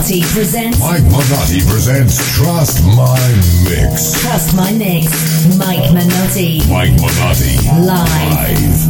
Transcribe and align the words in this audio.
Mugnotti 0.00 0.22
presents. 0.32 0.80
Mike 0.80 1.02
Mugnotti 1.02 1.60
presents 1.68 2.16
Trust 2.34 2.82
My 2.86 3.20
Mix. 3.68 4.12
Trust 4.22 4.56
My 4.56 4.72
Mix. 4.72 5.10
Mike 5.58 5.90
Mugnotti. 5.90 6.66
Mike 6.70 6.92
Mugnotti. 6.92 7.58
Live. 7.84 8.88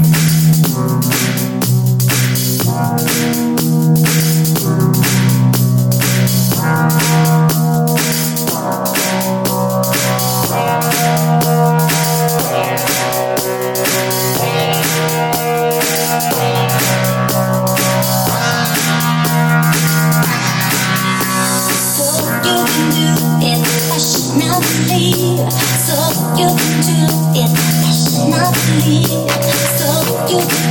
Live. 2.65 3.50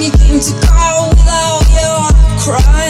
time 0.00 0.12
you 0.12 0.18
came 0.18 0.40
to 0.40 0.66
call 0.66 1.10
without 1.10 1.62
you, 1.70 2.38
I. 2.42 2.89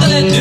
Motherland. 0.00 0.39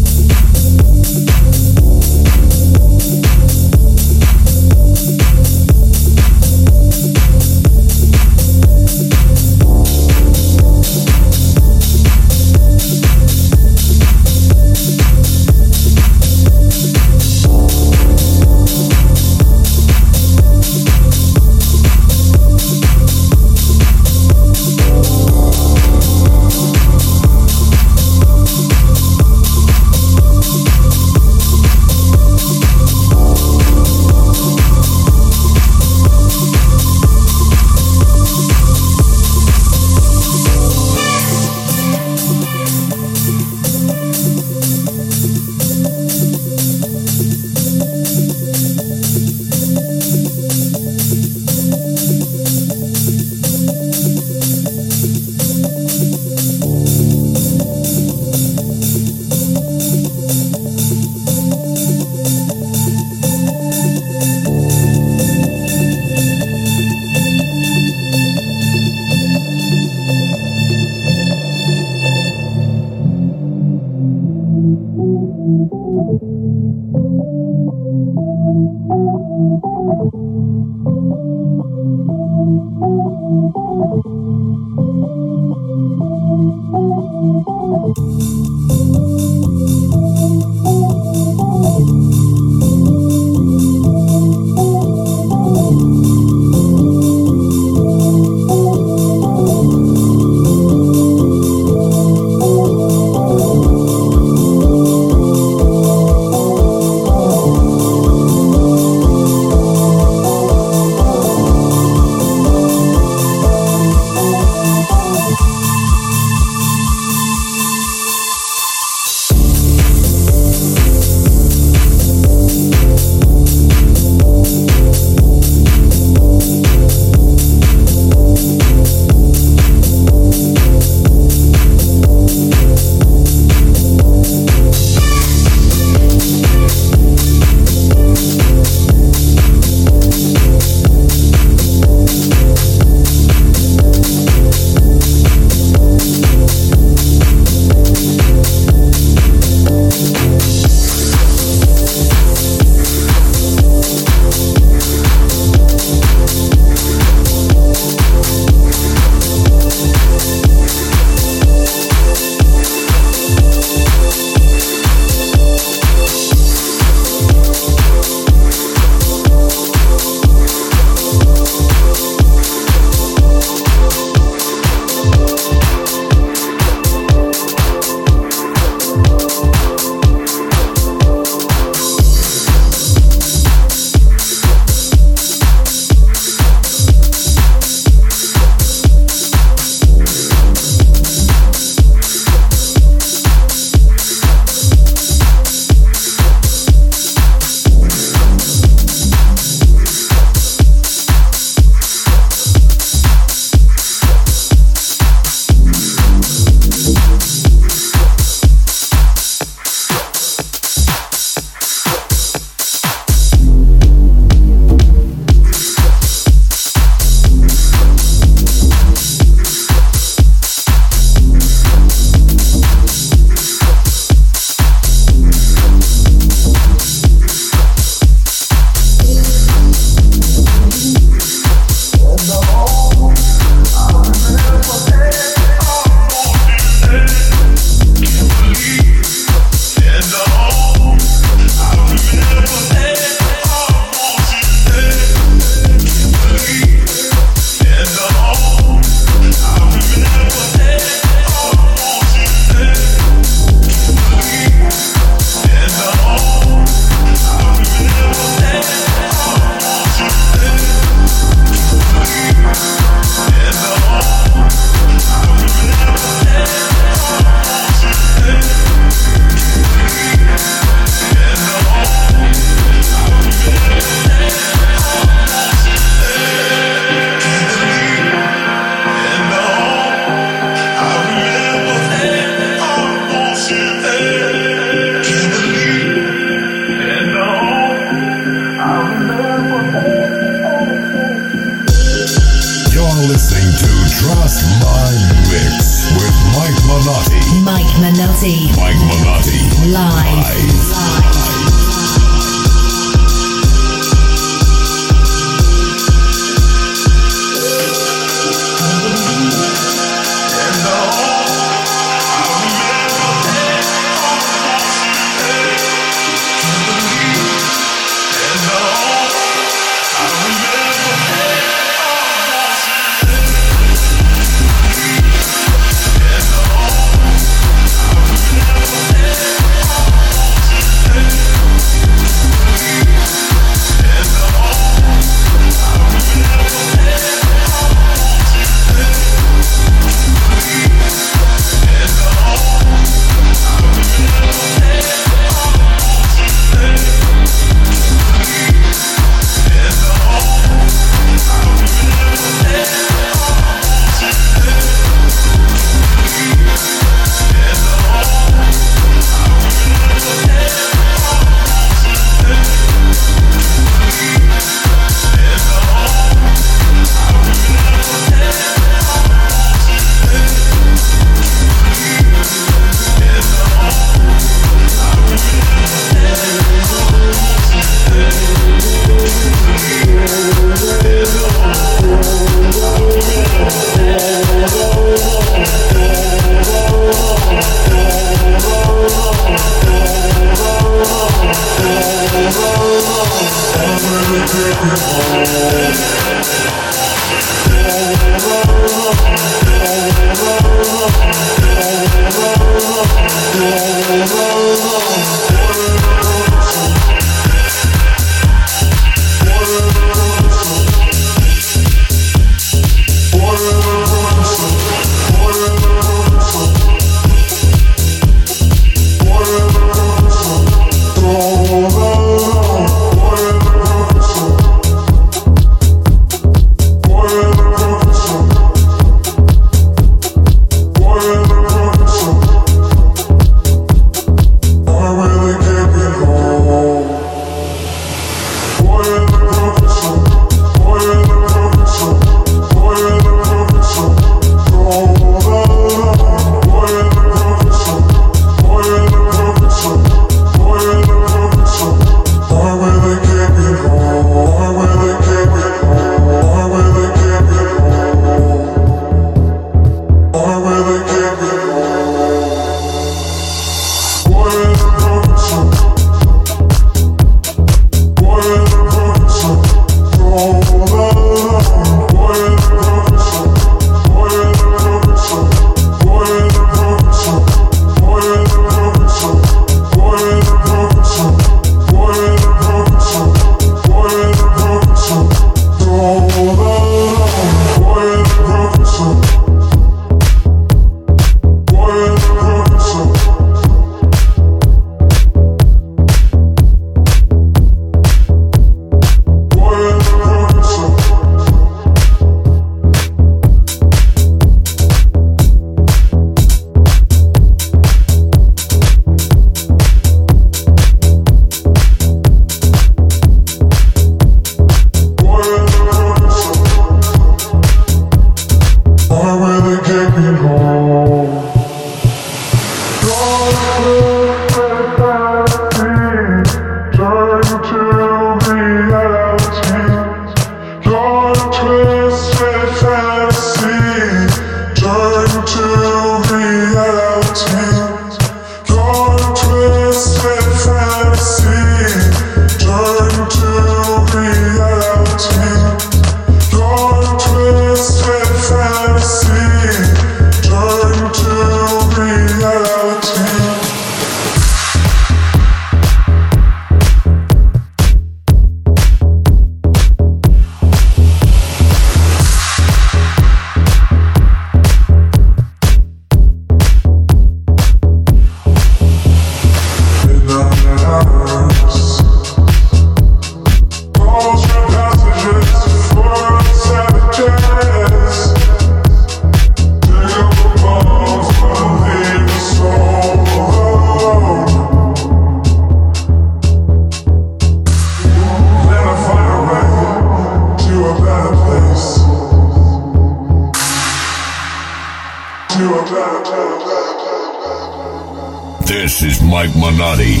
This 598.74 598.98
is 598.98 599.02
Mike 599.02 599.30
Minotti. 599.36 600.00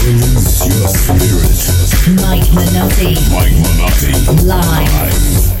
Release 0.03 0.65
your 0.65 0.87
spirit. 0.89 1.61
Mike 2.21 2.49
Minotti. 2.55 3.13
Mike 3.31 3.53
Minotti. 3.53 4.13
Live. 4.43 4.89
Live. 4.93 5.60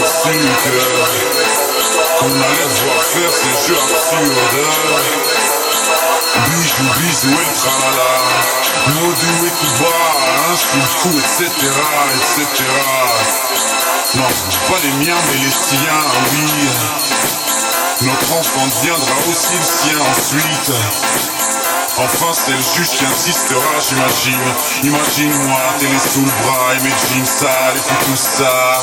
inquiétude 0.00 0.82
Qu'on 2.18 2.26
allait 2.26 2.70
se 2.70 2.84
voir 2.84 3.02
faire 3.02 3.32
ces 3.32 3.54
jeux 3.66 3.78
absurdes. 3.78 4.42
Bijou, 6.46 6.86
bisou 6.98 7.30
et 7.30 7.54
tralala. 7.58 8.12
Modou 8.88 9.46
et 9.46 9.50
Kuba, 9.50 9.96
insulte, 10.52 10.94
coup, 11.02 11.18
etc, 11.18 11.46
etc 12.14 12.64
Non, 14.14 14.30
pas 14.68 14.80
les 14.82 15.04
miens 15.04 15.22
mais 15.30 15.38
les 15.38 15.50
siens, 15.50 16.04
oui. 16.32 16.48
Notre 18.02 18.32
enfant 18.32 18.66
deviendra 18.66 19.16
aussi 19.30 19.54
le 19.54 19.62
sien 19.62 19.98
ensuite. 20.10 20.72
Enfin 21.98 22.32
c'est 22.32 22.52
le 22.52 22.56
juge 22.58 22.96
qui 22.96 23.04
insistera 23.04 23.78
j'imagine. 23.88 24.54
Imagine-moi, 24.82 25.60
télé 25.78 25.98
sous 25.98 26.24
le 26.24 26.32
bras 26.42 26.74
et 26.74 26.82
mes 26.82 26.90
jeans 26.90 27.26
sales 27.26 27.76
et 27.76 28.04
tout 28.04 28.16
ça. 28.16 28.82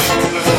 Thank 0.00 0.52
you. 0.52 0.57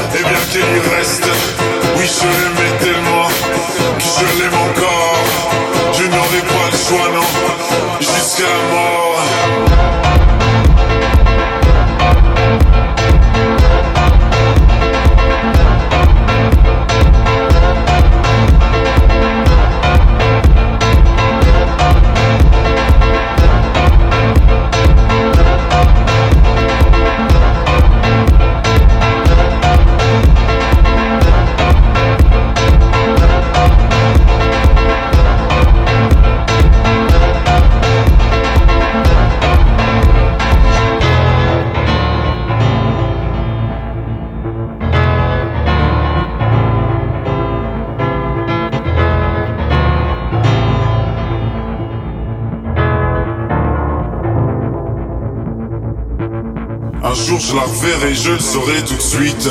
Saurai 58.49 58.81
tout 58.83 58.95
de 58.95 59.01
suite. 59.01 59.47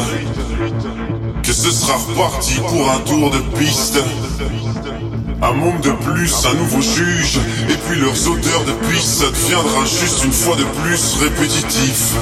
Que 1.45 1.53
ce 1.53 1.71
sera 1.71 1.95
reparti 1.95 2.55
pour 2.67 2.91
un 2.91 2.99
tour 2.99 3.31
de 3.31 3.39
piste. 3.57 4.01
Un 5.41 5.53
monde 5.53 5.81
de 5.83 5.93
plus, 5.93 6.35
un 6.47 6.55
nouveau 6.55 6.81
juge, 6.81 7.39
et 7.69 7.77
puis 7.87 8.01
leurs 8.01 8.29
odeurs 8.29 8.65
de 8.65 8.73
piste, 8.91 9.21
ça 9.21 9.31
deviendra 9.31 9.85
juste 9.85 10.25
une 10.25 10.33
fois 10.33 10.57
de 10.57 10.65
plus 10.65 11.17
répétitif. 11.23 12.17